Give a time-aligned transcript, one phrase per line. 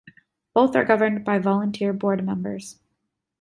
[0.55, 2.79] Both are governed by volunteer Board members.